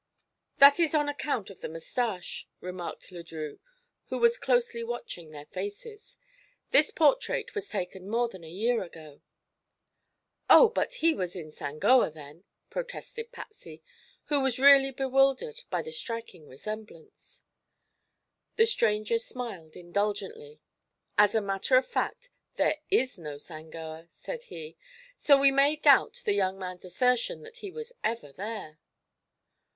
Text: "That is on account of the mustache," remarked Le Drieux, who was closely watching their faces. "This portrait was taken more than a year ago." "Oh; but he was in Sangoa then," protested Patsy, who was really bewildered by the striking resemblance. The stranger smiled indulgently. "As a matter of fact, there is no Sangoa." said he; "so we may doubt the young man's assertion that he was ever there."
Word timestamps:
"That 0.57 0.79
is 0.79 0.95
on 0.95 1.07
account 1.07 1.51
of 1.51 1.61
the 1.61 1.69
mustache," 1.69 2.47
remarked 2.59 3.11
Le 3.11 3.21
Drieux, 3.23 3.59
who 4.07 4.17
was 4.17 4.35
closely 4.35 4.83
watching 4.83 5.29
their 5.29 5.45
faces. 5.45 6.17
"This 6.71 6.89
portrait 6.89 7.53
was 7.53 7.69
taken 7.69 8.09
more 8.09 8.27
than 8.27 8.43
a 8.43 8.49
year 8.49 8.81
ago." 8.81 9.21
"Oh; 10.49 10.69
but 10.69 10.93
he 11.05 11.13
was 11.13 11.35
in 11.35 11.51
Sangoa 11.51 12.09
then," 12.11 12.45
protested 12.71 13.31
Patsy, 13.31 13.83
who 14.23 14.41
was 14.41 14.57
really 14.57 14.89
bewildered 14.89 15.61
by 15.69 15.83
the 15.83 15.91
striking 15.91 16.47
resemblance. 16.47 17.43
The 18.55 18.65
stranger 18.65 19.19
smiled 19.19 19.75
indulgently. 19.75 20.61
"As 21.15 21.35
a 21.35 21.41
matter 21.41 21.77
of 21.77 21.85
fact, 21.85 22.31
there 22.55 22.79
is 22.89 23.19
no 23.19 23.35
Sangoa." 23.35 24.07
said 24.09 24.45
he; 24.45 24.77
"so 25.15 25.39
we 25.39 25.51
may 25.51 25.75
doubt 25.75 26.23
the 26.25 26.33
young 26.33 26.57
man's 26.57 26.85
assertion 26.85 27.43
that 27.43 27.57
he 27.57 27.69
was 27.69 27.93
ever 28.03 28.31
there." 28.31 28.79